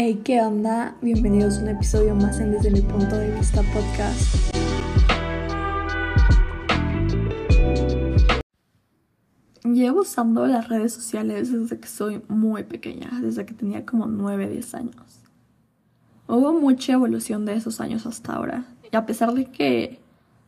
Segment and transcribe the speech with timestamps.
[0.00, 0.96] Hey, ¿qué onda?
[1.02, 4.54] Bienvenidos a un episodio más en Desde mi punto de vista podcast.
[9.64, 14.48] Llevo usando las redes sociales desde que soy muy pequeña, desde que tenía como 9,
[14.48, 15.20] 10 años.
[16.28, 19.98] Hubo mucha evolución de esos años hasta ahora, y a pesar de que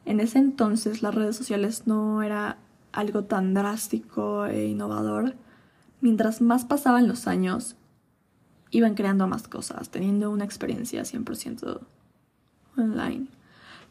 [0.05, 2.59] en ese entonces las redes sociales no era
[2.93, 5.35] algo tan drástico e innovador,
[6.01, 7.75] mientras más pasaban los años,
[8.71, 11.81] iban creando más cosas, teniendo una experiencia 100%
[12.77, 13.27] online.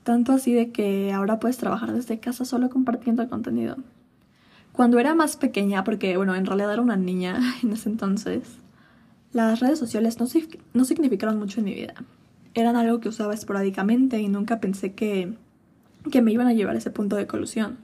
[0.03, 3.77] Tanto así de que ahora puedes trabajar desde casa solo compartiendo contenido.
[4.71, 8.43] Cuando era más pequeña, porque bueno, en realidad era una niña en ese entonces,
[9.33, 11.93] las redes sociales no, significaron mucho en mi vida.
[12.53, 15.35] Eran algo que usaba esporádicamente y nunca pensé que,
[16.11, 17.77] que me iban a llevar a ese punto de colusión.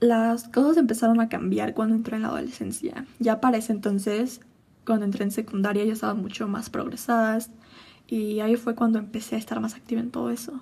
[0.00, 3.04] Las cosas empezaron a cambiar cuando entré en la adolescencia.
[3.18, 4.40] Ya para ese entonces
[4.90, 7.48] cuando entré en secundaria ya estaban mucho más progresadas
[8.08, 10.60] y ahí fue cuando empecé a estar más activa en todo eso.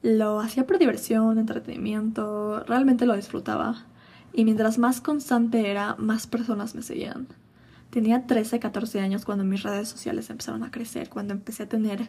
[0.00, 3.84] Lo hacía por diversión, entretenimiento, realmente lo disfrutaba.
[4.32, 7.26] Y mientras más constante era, más personas me seguían.
[7.90, 12.08] Tenía 13, 14 años cuando mis redes sociales empezaron a crecer, cuando empecé a tener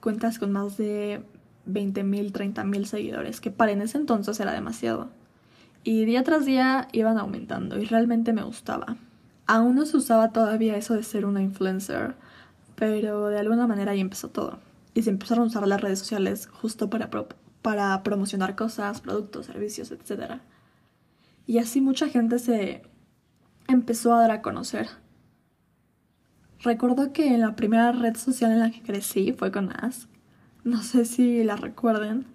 [0.00, 1.22] cuentas con más de
[1.66, 5.10] 20 mil, 30 mil seguidores, que para en ese entonces era demasiado.
[5.84, 8.96] Y día tras día iban aumentando y realmente me gustaba
[9.46, 12.14] aún no se usaba todavía eso de ser una influencer,
[12.74, 14.58] pero de alguna manera ahí empezó todo.
[14.94, 20.40] Y se empezaron a usar las redes sociales justo para, promocionar cosas, productos, servicios, etc.
[21.46, 22.82] Y así mucha gente se
[23.68, 24.88] empezó a dar a conocer.
[26.60, 30.08] Recuerdo que la primera red social en la que crecí fue con Ask.
[30.62, 32.26] No sé si la recuerden.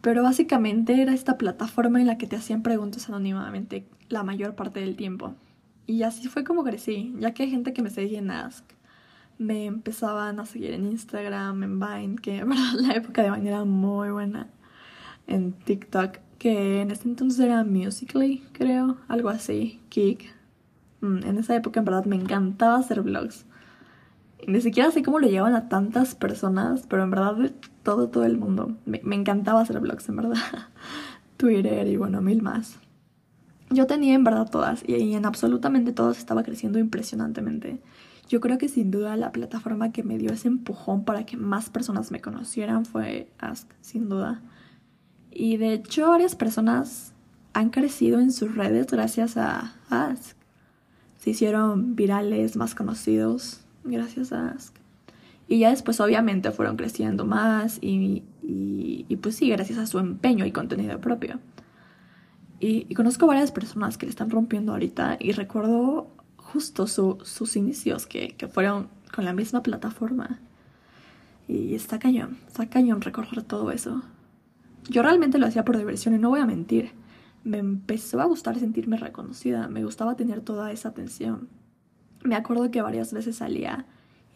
[0.00, 4.80] Pero básicamente era esta plataforma en la que te hacían preguntas anónimamente la mayor parte
[4.80, 5.34] del tiempo.
[5.86, 8.64] Y así fue como crecí, ya que hay gente que me seguía en Ask.
[9.38, 14.10] Me empezaban a seguir en Instagram, en Vine, que la época de Vine era muy
[14.10, 14.48] buena.
[15.26, 20.34] En TikTok, que en ese entonces era Musically, creo, algo así, Kik.
[21.00, 23.46] Mm, en esa época en verdad me encantaba hacer vlogs.
[24.46, 28.38] Ni siquiera sé cómo lo llevan a tantas personas, pero en verdad todo, todo el
[28.38, 28.76] mundo.
[28.86, 30.36] Me, me encantaba hacer vlogs, en verdad.
[31.36, 32.78] Twitter y bueno, mil más.
[33.70, 37.80] Yo tenía en verdad todas y en absolutamente todas estaba creciendo impresionantemente.
[38.28, 41.70] Yo creo que sin duda la plataforma que me dio ese empujón para que más
[41.70, 44.42] personas me conocieran fue Ask, sin duda.
[45.30, 47.12] Y de hecho varias personas
[47.52, 50.36] han crecido en sus redes gracias a Ask.
[51.18, 54.76] Se hicieron virales, más conocidos gracias a Ask.
[55.46, 59.98] Y ya después obviamente fueron creciendo más y, y, y pues sí, gracias a su
[60.00, 61.38] empeño y contenido propio.
[62.60, 68.36] Y, conozco varias personas que le están rompiendo ahorita y recuerdo justo sus inicios que,
[68.36, 70.40] que, fueron con la misma plataforma.
[71.48, 74.02] Y está cañón, está cañón recordar todo eso.
[74.90, 76.92] Yo realmente lo hacía por diversión y no voy a mentir.
[77.44, 81.48] Me empezó a gustar sentirme reconocida, me gustaba tener toda esa atención.
[82.22, 83.86] Me acuerdo que varias veces salía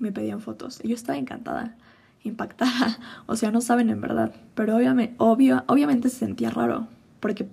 [0.00, 1.76] y me pedían fotos y yo estaba encantada,
[2.22, 2.98] impactada.
[3.26, 6.88] O sea, no saben en verdad, pero obviamente, obvio, obviamente se sentía raro
[7.20, 7.48] porque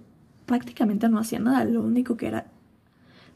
[0.45, 1.63] prácticamente no hacía nada.
[1.65, 2.47] Lo único que era.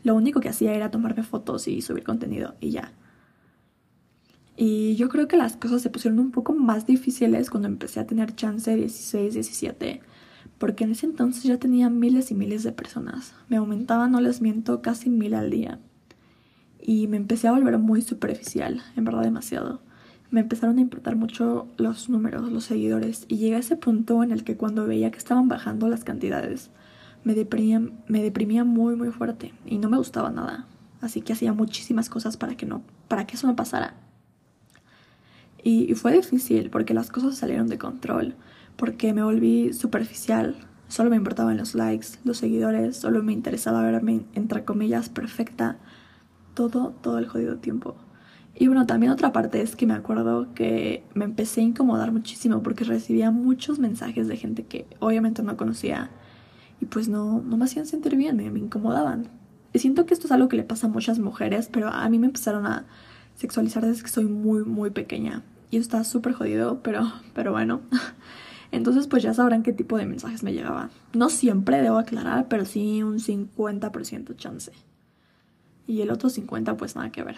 [0.03, 2.91] Lo único que hacía era tomarme fotos y subir contenido y ya.
[4.57, 8.07] Y yo creo que las cosas se pusieron un poco más difíciles cuando empecé a
[8.07, 10.01] tener chance 16, 17.
[10.57, 13.33] Porque en ese entonces ya tenía miles y miles de personas.
[13.49, 15.79] Me aumentaba, no les miento, casi mil al día.
[16.79, 19.81] Y me empecé a volver muy superficial, en verdad demasiado.
[20.31, 23.25] Me empezaron a importar mucho los números, los seguidores.
[23.27, 26.69] Y llegué a ese punto en el que cuando veía que estaban bajando las cantidades,
[27.25, 30.67] me deprimía, me deprimía muy muy fuerte y no me gustaba nada.
[31.01, 33.95] Así que hacía muchísimas cosas para que no, para que eso no pasara.
[35.61, 38.35] Y, fue difícil porque las cosas salieron de control,
[38.77, 40.55] porque me volví superficial.
[40.87, 45.77] Solo me importaban los likes, los seguidores, solo me interesaba verme entre comillas perfecta
[46.53, 47.95] todo, todo el jodido tiempo.
[48.53, 52.61] Y bueno, también otra parte es que me acuerdo que me empecé a incomodar muchísimo
[52.61, 56.11] porque recibía muchos mensajes de gente que obviamente no conocía
[56.79, 59.27] y pues no, no me hacían sentir bien, me, incomodaban.
[59.73, 62.19] Y siento que esto es algo que le pasa a muchas mujeres, pero a mí
[62.19, 62.85] me empezaron a
[63.35, 65.43] sexualizar desde que soy muy, muy pequeña.
[65.71, 67.81] Y eso está súper jodido, pero, pero bueno.
[68.71, 70.89] Entonces pues ya sabrán qué tipo de mensajes me llegaban.
[71.13, 74.71] No siempre, debo aclarar, pero sí un 50% chance.
[75.87, 77.37] Y el otro 50% pues nada que ver.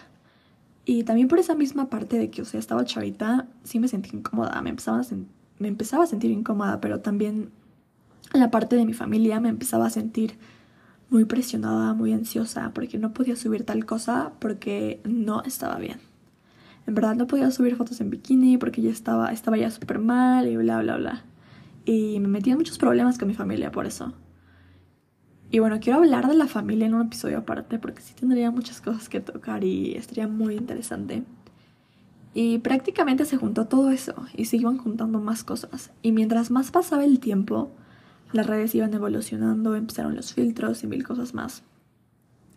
[0.86, 4.16] Y también por esa misma parte de que, o sea, estaba chavita, sí me sentí
[4.16, 4.62] incómoda.
[4.62, 5.04] Me empezaba a,
[5.60, 7.52] me empezaba a sentir incómoda, pero también
[8.34, 10.38] la parte de mi familia me empezaba a sentir
[11.10, 16.00] muy presionada, muy ansiosa, porque no podía subir tal cosa porque no estaba bien.
[16.86, 20.48] En verdad no podía subir fotos en bikini porque ya estaba, estaba ya súper mal
[20.48, 21.24] y bla, bla, bla.
[21.86, 24.14] Y me metí en muchos problemas con mi familia por eso.
[25.50, 28.82] Y bueno, quiero hablar de la familia en un episodio aparte porque sí tendría muchas
[28.82, 31.24] cosas que tocar y estaría muy interesante.
[32.34, 35.92] Y prácticamente se juntó todo eso y se iban juntando más cosas.
[36.02, 37.72] Y mientras más pasaba el tiempo,
[38.34, 41.64] las redes iban evolucionando, empezaron los filtros y mil cosas más.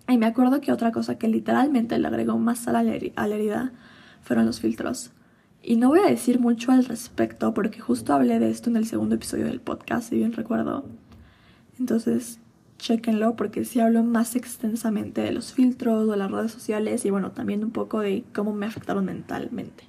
[0.08, 3.72] Y me acuerdo que otra cosa que literalmente le agregó más sal a la herida
[4.22, 5.12] fueron los filtros.
[5.62, 8.86] Y no voy a decir mucho al respecto porque justo hablé de esto en el
[8.86, 10.84] segundo episodio del podcast, si bien recuerdo.
[11.78, 12.40] Entonces,
[12.78, 17.32] chequenlo porque sí hablo más extensamente de los filtros, de las redes sociales y bueno,
[17.32, 19.84] también un poco de cómo me afectaron mentalmente.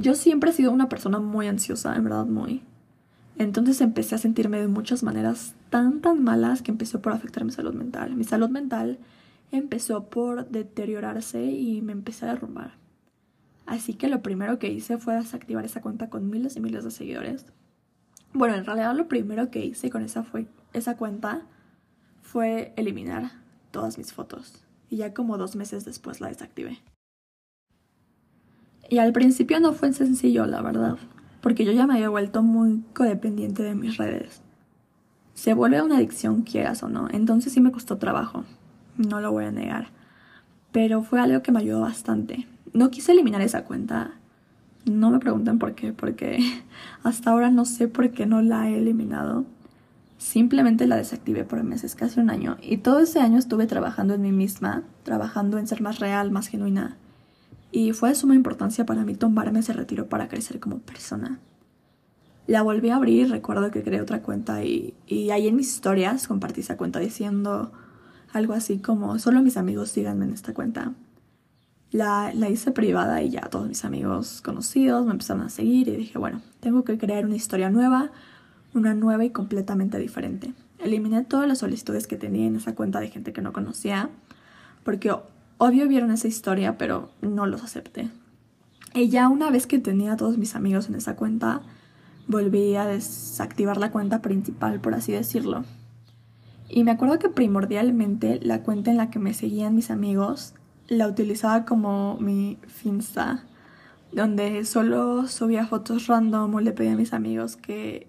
[0.00, 2.62] Yo siempre he sido una persona muy ansiosa, en verdad muy.
[3.36, 7.50] Entonces empecé a sentirme de muchas maneras tan tan malas que empezó por afectar mi
[7.50, 8.14] salud mental.
[8.14, 8.98] Mi salud mental
[9.50, 12.72] empezó por deteriorarse y me empecé a derrumbar.
[13.66, 16.90] Así que lo primero que hice fue desactivar esa cuenta con miles y miles de
[16.90, 17.46] seguidores.
[18.32, 21.42] Bueno, en realidad lo primero que hice con esa, fue, esa cuenta
[22.20, 23.30] fue eliminar
[23.70, 24.64] todas mis fotos.
[24.90, 26.78] Y ya como dos meses después la desactivé.
[28.90, 30.98] Y al principio no fue sencillo, la verdad,
[31.44, 34.42] porque yo ya me había vuelto muy codependiente de mis redes.
[35.34, 38.42] Se vuelve una adicción, quieras o no, entonces sí me costó trabajo,
[38.96, 39.90] no lo voy a negar.
[40.72, 44.10] Pero fue algo que me ayudó bastante no quise eliminar esa cuenta.
[44.84, 46.38] No me pregunten por qué, porque
[47.02, 49.46] hasta ahora no sé por qué no la he eliminado.
[50.18, 52.58] Simplemente la desactivé por meses, casi un año.
[52.60, 56.48] Y todo ese año estuve trabajando en mí misma, trabajando en ser más real, más
[56.48, 56.96] genuina.
[57.74, 61.40] Y fue de suma importancia para mí tomarme ese retiro para crecer como persona.
[62.46, 66.28] La volví a abrir, recuerdo que creé otra cuenta y, y ahí en mis historias
[66.28, 67.72] compartí esa cuenta diciendo
[68.32, 70.92] algo así como, solo mis amigos síganme en esta cuenta
[71.94, 76.18] la, hice privada y ya todos mis amigos conocidos me empezaron a seguir y dije,
[76.18, 78.10] bueno, tengo que crear una historia nueva,
[78.74, 80.52] una nueva y completamente diferente.
[80.80, 84.10] Eliminé todas las solicitudes que tenía en esa cuenta de gente que no conocía,
[84.82, 85.12] porque
[85.58, 88.10] obvio vieron esa historia, pero no los acepté.
[88.94, 91.62] Y ya una vez que tenía a todos mis amigos en esa cuenta,
[92.28, 95.64] volví a desactivar la cuenta principal, por así decirlo.
[96.68, 100.54] Y me acuerdo que primordialmente la cuenta en la que me seguían mis amigos
[100.88, 103.44] la utilizaba como mi finsta,
[104.12, 108.08] donde solo subía fotos random o le pedía a mis amigos que,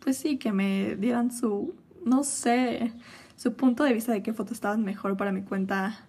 [0.00, 1.74] pues sí, que me dieran su,
[2.04, 2.92] no sé,
[3.36, 6.07] su punto de vista de qué fotos estaban mejor para mi cuenta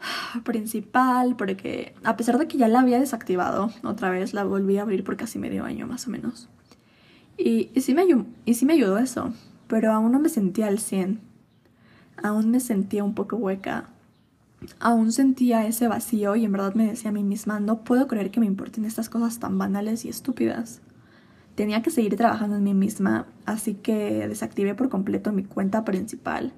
[0.44, 4.82] principal, porque a pesar de que ya la había desactivado, otra vez la volví a
[4.82, 6.48] abrir por casi medio año más o menos.
[7.36, 8.04] Y, sí, me,
[8.44, 9.32] y sí me ayudó eso,
[9.68, 11.20] pero aún no me sentía al 100.
[12.22, 13.90] Aún me sentía un poco hueca
[14.80, 18.30] aún sentía ese vacío y en verdad me decía a mí misma, no puedo creer
[18.30, 20.80] que me importen estas cosas tan banales y estúpidas.
[21.54, 26.52] Tenía que seguir trabajando en mí misma, así que desactivé por completo mi cuenta principal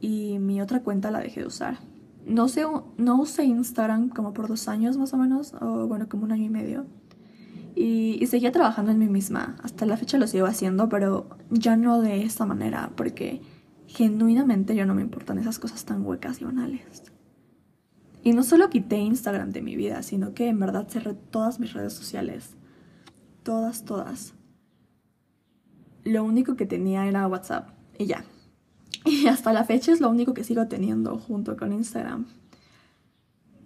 [0.00, 1.78] y mi otra cuenta la dejé de usar.
[2.26, 2.64] No, sé,
[2.98, 6.44] no usé Instagram como por dos años más o menos, o bueno, como un año
[6.44, 6.86] y medio.
[7.74, 9.56] Y, y seguía trabajando en mí misma.
[9.62, 13.42] Hasta la fecha lo sigo haciendo, pero ya no de esta manera, porque
[13.86, 17.12] genuinamente ya no me importan esas cosas tan huecas y banales.
[18.24, 21.72] Y no solo quité Instagram de mi vida, sino que en verdad cerré todas mis
[21.72, 22.54] redes sociales.
[23.42, 24.34] Todas, todas.
[26.04, 28.24] Lo único que tenía era WhatsApp y ya.
[29.04, 32.26] Y hasta la fecha es lo único que sigo teniendo junto con Instagram.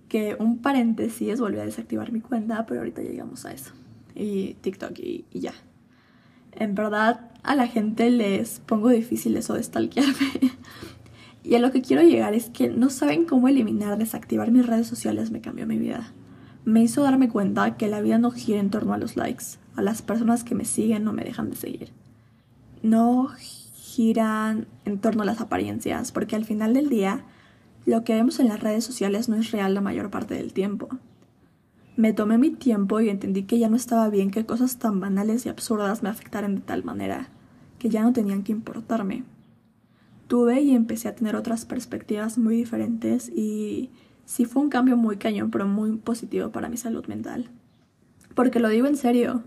[0.08, 3.72] Que un paréntesis, volví a desactivar mi cuenta, pero ahorita llegamos a eso.
[4.14, 5.52] Y TikTok y, ya.
[6.52, 10.52] En verdad, a la gente les pongo difícil eso de stalkearme.
[11.42, 14.88] Y a lo que quiero llegar es que no saben cómo eliminar, desactivar mis redes
[14.88, 16.12] sociales me cambió mi vida.
[16.64, 19.44] Me hizo darme cuenta que la vida no gira en torno a los likes,
[19.76, 21.92] a las personas que me siguen o me dejan de seguir.
[22.82, 23.28] No
[23.96, 27.24] giran en torno a las apariencias, porque al final del día,
[27.84, 30.88] lo que vemos en las redes sociales no es real la mayor parte del tiempo.
[31.96, 35.46] Me tomé mi tiempo y entendí que ya no estaba bien que cosas tan banales
[35.46, 37.28] y absurdas me afectaran de tal manera,
[37.78, 39.24] que ya no tenían que importarme
[40.26, 43.90] tuve y empecé a tener otras perspectivas muy diferentes y
[44.24, 47.50] sí fue un cambio muy cañón, pero muy positivo para mi salud mental.
[48.34, 49.42] Porque lo digo en serio,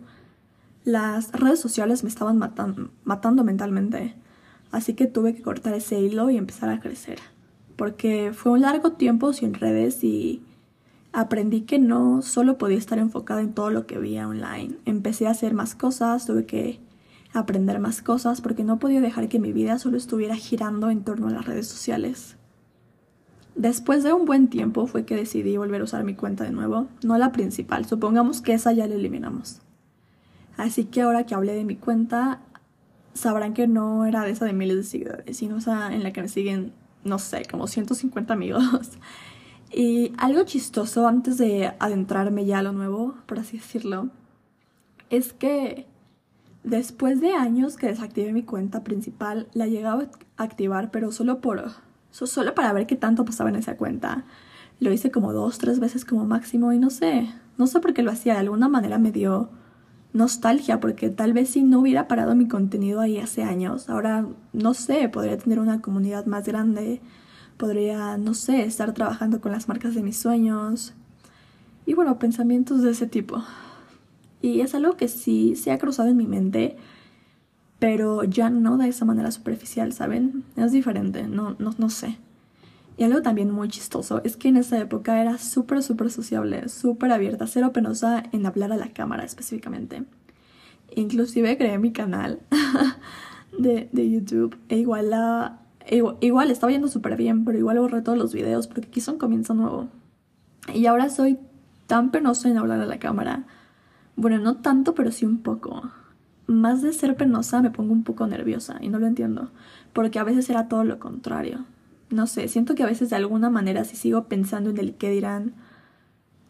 [0.83, 4.15] las redes sociales me estaban matando mentalmente,
[4.71, 7.19] así que tuve que cortar ese hilo y empezar a crecer.
[7.75, 10.43] Porque fue un largo tiempo sin redes y
[11.11, 14.75] aprendí que no solo podía estar enfocada en todo lo que veía online.
[14.85, 16.79] Empecé a hacer más cosas, tuve que
[17.33, 21.27] aprender más cosas porque no podía dejar que mi vida solo estuviera girando en torno
[21.27, 22.35] a las redes sociales.
[23.55, 26.87] Después de un buen tiempo fue que decidí volver a usar mi cuenta de nuevo,
[27.03, 29.61] no la principal, supongamos que esa ya la eliminamos.
[30.55, 32.41] Así que ahora que hablé de mi cuenta,
[33.13, 36.21] sabrán que no era de esa de miles de seguidores, sino esa en la que
[36.21, 36.73] me siguen,
[37.03, 38.63] no sé, como 150 amigos.
[39.71, 44.09] Y algo chistoso antes de adentrarme ya a lo nuevo, por así decirlo,
[45.11, 45.85] es que
[46.63, 51.63] después de años que desactivé mi cuenta principal, la llegaba a activar, pero solo por
[52.09, 54.25] solo para ver qué tanto pasaba en esa cuenta.
[54.79, 58.01] Lo hice como dos, tres veces como máximo y no sé, no sé por qué
[58.01, 59.49] lo hacía, de alguna manera me dio
[60.13, 64.73] nostalgia porque tal vez si no hubiera parado mi contenido ahí hace años, ahora no
[64.73, 67.01] sé, podría tener una comunidad más grande,
[67.57, 70.93] podría, no sé, estar trabajando con las marcas de mis sueños
[71.85, 73.43] y bueno, pensamientos de ese tipo.
[74.41, 76.77] Y es algo que sí se ha cruzado en mi mente,
[77.77, 80.43] pero ya no de esa manera superficial, ¿saben?
[80.55, 82.17] Es diferente, no, no, no sé.
[82.99, 87.13] Y algo también muy chistoso es que en esa época era súper, súper sociable, súper
[87.13, 90.03] abierta, cero penosa en hablar a la cámara específicamente.
[90.97, 92.41] Inclusive creé mi canal
[93.57, 98.01] de, de, YouTube e igual, la, igual, igual estaba yendo súper bien, pero igual borré
[98.01, 99.87] todos los videos porque quiso un comienzo nuevo.
[100.73, 101.39] Y ahora soy
[101.87, 103.45] tan penosa en hablar a la cámara.
[104.17, 105.89] Bueno, no tanto, pero sí un poco.
[106.47, 109.51] Más de ser penosa me pongo un poco nerviosa y no lo entiendo,
[109.93, 111.63] porque a veces era todo lo contrario
[112.09, 115.09] no sé, siento que a veces de alguna manera si sigo pensando en el qué
[115.09, 115.53] dirán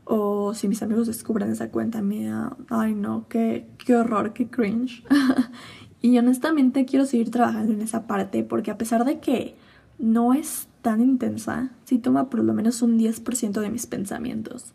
[0.06, 5.04] o si mis amigos descubren esa cuenta mía, ay no, qué, qué horror, qué cringe.
[6.02, 9.56] y honestamente quiero seguir trabajando en esa parte porque a pesar de que
[10.00, 14.74] no es tan intensa, sí toma por lo menos un 10% de mis pensamientos.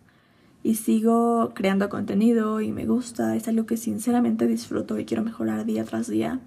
[0.62, 5.64] Y sigo creando contenido y me gusta, es algo que sinceramente disfruto y quiero mejorar
[5.64, 6.40] día tras día.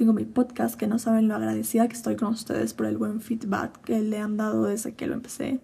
[0.00, 3.20] Tengo mi podcast que no saben lo agradecida que estoy con ustedes por el buen
[3.20, 5.60] feedback que le han dado desde que lo empecé.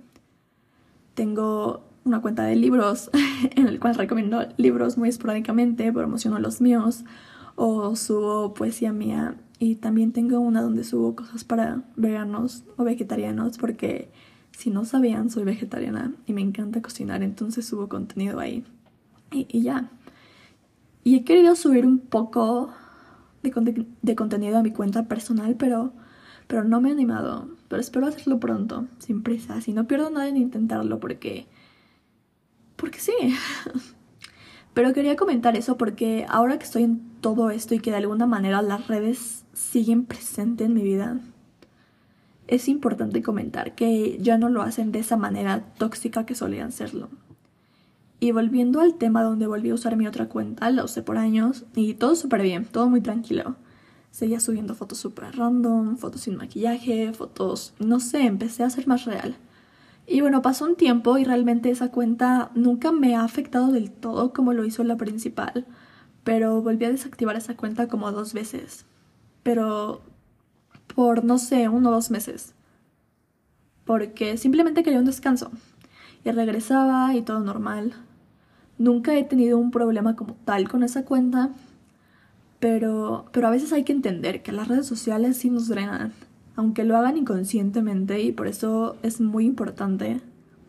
[1.14, 3.09] Tengo una cuenta de libros
[3.57, 7.07] en el cual recomiendo libros muy esporádicamente, promociono los míos
[7.55, 9.37] o subo poesía mía.
[9.59, 14.11] Y también tengo una donde subo cosas para veganos o vegetarianos porque
[14.50, 18.66] si no sabían soy vegetariana y me encanta cocinar, entonces subo contenido ahí.
[19.31, 19.88] Y, y ya.
[21.05, 22.75] Y he querido subir un poco
[23.50, 25.93] de, contenido a mi cuenta personal, pero,
[26.47, 27.49] pero no me he animado.
[27.69, 29.61] Pero espero hacerlo pronto, sin prisa.
[29.61, 31.47] Si no pierdo nada en intentarlo, porque.
[32.76, 33.12] Porque sí.
[34.75, 38.26] pero quería comentar eso porque ahora que estoy en todo esto y que de alguna
[38.26, 41.19] manera las redes siguen presentes en mi vida,
[42.47, 47.09] es importante comentar que ya no lo hacen de esa manera tóxica que solían serlo.
[48.26, 51.64] Y volviendo al tema donde volví a usar mi otra cuenta, la usé por años
[51.76, 53.54] y todo súper bien, todo muy tranquilo.
[54.11, 59.04] Seguía subiendo fotos súper random, fotos sin maquillaje, fotos, no sé, empecé a ser más
[59.04, 59.37] real.
[60.09, 64.33] Y bueno, pasó un tiempo y realmente esa cuenta nunca me ha afectado del todo
[64.33, 65.64] como lo hizo la principal,
[66.25, 68.87] pero volví a desactivar esa cuenta como dos veces.
[69.45, 70.02] Pero
[70.97, 72.54] por, no sé, uno o dos meses.
[73.85, 75.52] Porque simplemente quería un descanso.
[76.25, 77.95] Y regresaba y todo normal.
[78.78, 81.50] Nunca he tenido un problema como tal con esa cuenta,
[82.61, 86.12] pero, pero a veces hay que entender que las redes sociales sí nos drenan,
[86.56, 90.21] aunque lo hagan inconscientemente y por eso es muy importante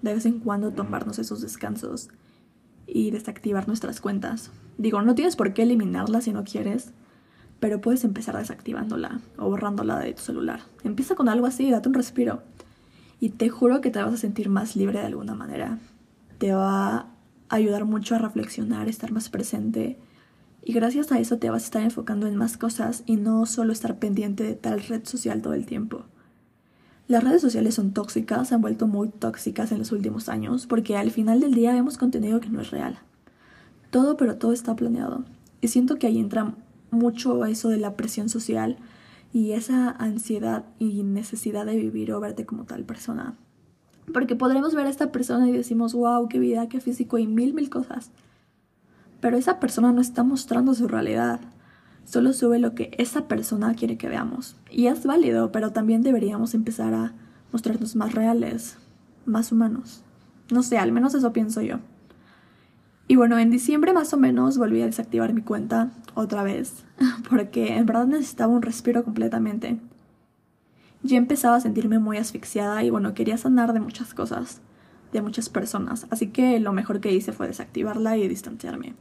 [0.01, 2.09] de vez en cuando tomarnos esos descansos
[2.85, 4.51] y desactivar nuestras cuentas.
[4.77, 6.91] Digo, no tienes por qué eliminarla si no quieres,
[7.59, 10.61] pero puedes empezar desactivándola o borrándola de tu celular.
[10.83, 12.41] Empieza con algo así, date un respiro.
[13.19, 15.79] Y te juro que te vas a sentir más libre de alguna manera.
[16.37, 17.07] Te va
[17.49, 19.97] ayudar mucho a reflexionar, estar más presente.
[20.63, 23.71] Y gracias a eso te vas a estar enfocando en más cosas y no solo
[23.71, 26.05] estar pendiente de tal red social todo el tiempo.
[27.07, 31.11] Las redes sociales son tóxicas, han vuelto muy tóxicas en los últimos años porque al
[31.11, 32.99] final del día vemos contenido que no es real.
[33.91, 35.23] Todo, pero todo está planeado.
[35.61, 36.53] Y siento que ahí entra
[36.91, 38.77] mucho eso de la presión social
[39.31, 43.37] y esa ansiedad y necesidad de vivir o verte como tal persona.
[44.13, 47.53] Porque podremos ver a esta persona y decimos, wow, qué vida, qué físico y mil,
[47.53, 48.11] mil cosas.
[49.19, 51.41] Pero esa persona no está mostrando su realidad.
[52.05, 54.55] Solo sube lo que esa persona quiere que veamos.
[54.71, 57.13] Y es válido, pero también deberíamos empezar a
[57.51, 58.77] mostrarnos más reales,
[59.25, 60.03] más humanos.
[60.51, 61.79] No sé, al menos eso pienso yo.
[63.09, 66.85] Y bueno, en diciembre más o menos volví a desactivar mi cuenta otra vez,
[67.29, 69.79] porque en verdad necesitaba un respiro completamente
[71.07, 74.61] ya empezaba a sentirme muy asfixiada y bueno, quería sanar de muchas cosas,
[75.11, 78.95] de muchas personas, así que lo mejor que hice fue desactivarla y distanciarme.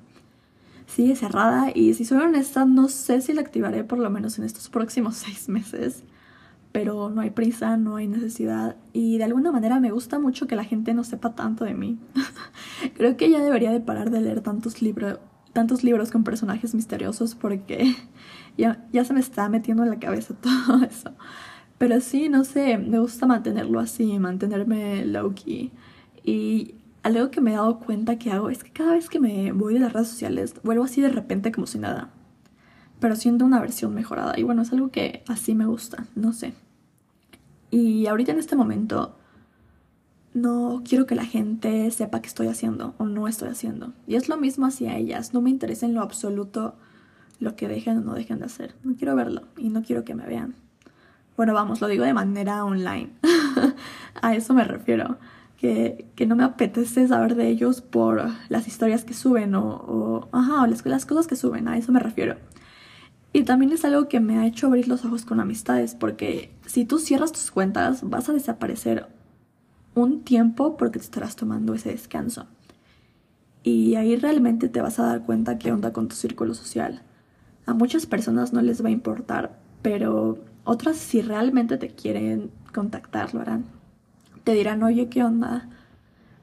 [0.86, 4.44] sigue cerrada y si soy honesta no sé si la activaré por lo menos en
[4.44, 6.04] estos próximos seis meses.
[6.72, 10.56] Pero no hay prisa, no hay necesidad y de alguna manera me gusta mucho que
[10.56, 11.98] la gente no sepa tanto de mí.
[12.96, 15.18] Creo que ya debería de parar de leer tantos libros
[15.56, 17.96] tantos libros con personajes misteriosos porque
[18.58, 21.12] ya, ya se me está metiendo en la cabeza todo eso.
[21.78, 25.72] Pero sí, no sé, me gusta mantenerlo así, mantenerme low-key.
[26.24, 29.52] Y algo que me he dado cuenta que hago es que cada vez que me
[29.52, 32.10] voy de las redes sociales, vuelvo así de repente como si nada.
[32.98, 34.38] Pero siento una versión mejorada.
[34.38, 36.54] Y bueno, es algo que así me gusta, no sé.
[37.70, 39.16] Y ahorita en este momento
[40.32, 43.92] no quiero que la gente sepa qué estoy haciendo o no estoy haciendo.
[44.06, 45.34] Y es lo mismo hacia ellas.
[45.34, 46.76] No me interesa en lo absoluto
[47.38, 48.74] lo que dejen o no dejen de hacer.
[48.82, 50.54] No quiero verlo y no quiero que me vean.
[51.36, 53.10] Bueno, vamos, lo digo de manera online.
[54.22, 55.18] a eso me refiero.
[55.58, 60.28] Que, que, no me apetece saber de ellos por las historias que suben o, o
[60.32, 62.36] ajá, las, las cosas que suben, a eso me refiero.
[63.32, 66.84] Y también es algo que me ha hecho abrir los ojos con amistades, porque si
[66.84, 69.08] tú cierras tus cuentas vas a desaparecer
[69.94, 72.46] un tiempo porque te estarás tomando ese descanso.
[73.62, 77.02] Y ahí realmente te vas a dar cuenta qué onda con tu círculo social.
[77.66, 83.32] A muchas personas no les va a importar, pero otras, si realmente te quieren contactar,
[83.32, 83.64] lo harán.
[84.44, 85.68] Te dirán, oye, ¿qué onda?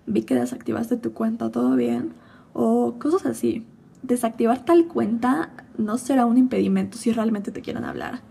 [0.07, 2.13] Vi que desactivaste tu cuenta, ¿todo bien?
[2.53, 3.65] O cosas así.
[4.01, 8.21] Desactivar tal cuenta no será un impedimento si realmente te quieren hablar.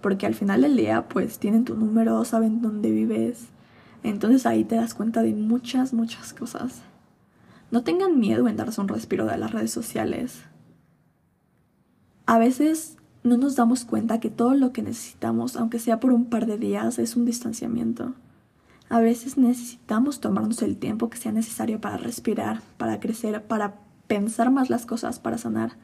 [0.00, 3.48] Porque al final del día, pues tienen tu número, saben dónde vives.
[4.04, 6.82] Entonces ahí te das cuenta de muchas, muchas cosas.
[7.72, 10.42] No tengan miedo en darse un respiro de las redes sociales.
[12.26, 16.26] A veces no nos damos cuenta que todo lo que necesitamos, aunque sea por un
[16.26, 18.14] par de días, es un distanciamiento.
[18.88, 23.76] A veces necesitamos tomarnos el tiempo que sea necesario para respirar, para crecer, para
[24.06, 25.76] pensar más las cosas, para sanar,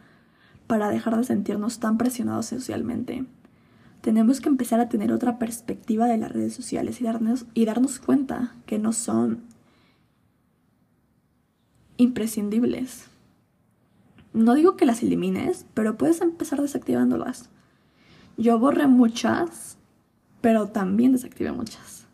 [0.66, 3.24] para dejar de sentirnos tan presionados socialmente.
[4.00, 7.98] Tenemos que empezar a tener otra perspectiva de las redes sociales y darnos, y darnos
[7.98, 9.42] cuenta que no son
[11.96, 13.06] imprescindibles.
[14.32, 17.50] No digo que las elimines, pero puedes empezar desactivándolas.
[18.36, 19.78] Yo borré muchas,
[20.40, 22.06] pero también desactivé muchas.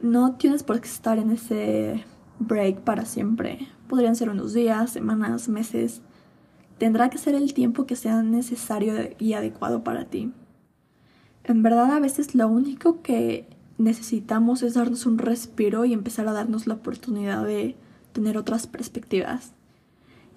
[0.00, 2.04] No tienes por qué estar en ese
[2.38, 3.68] break para siempre.
[3.88, 6.02] Podrían ser unos días, semanas, meses.
[6.78, 10.32] Tendrá que ser el tiempo que sea necesario y adecuado para ti.
[11.44, 16.32] En verdad a veces lo único que necesitamos es darnos un respiro y empezar a
[16.32, 17.76] darnos la oportunidad de
[18.12, 19.52] tener otras perspectivas.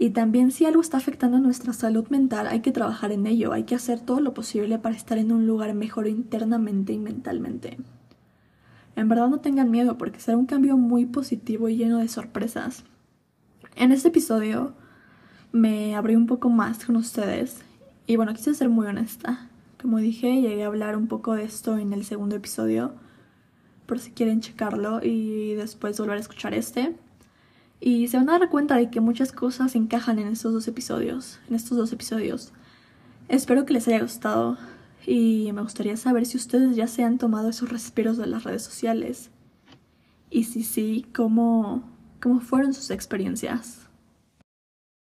[0.02, 3.66] Y también si algo está afectando nuestra salud mental, hay que trabajar en ello, hay
[3.66, 7.78] que hacer todo lo posible para estar en un lugar mejor internamente y mentalmente.
[8.96, 12.84] En verdad no tengan miedo porque será un cambio muy positivo y lleno de sorpresas.
[13.76, 14.74] En este episodio
[15.52, 17.62] me abrí un poco más con ustedes
[18.08, 19.50] y bueno, quise ser muy honesta.
[19.80, 22.96] Como dije, llegué a hablar un poco de esto en el segundo episodio,
[23.86, 26.96] por si quieren checarlo y después volver a escuchar este.
[27.84, 31.40] Y se van a dar cuenta de que muchas cosas encajan en estos dos episodios,
[31.50, 32.54] en estos dos episodios.
[33.28, 34.58] Espero que les haya gustado
[35.06, 38.62] y me gustaría saber si ustedes ya se han tomado esos respiros de las redes
[38.62, 39.32] sociales.
[40.30, 41.84] Y si sí, cómo,
[42.22, 43.90] cómo fueron sus experiencias.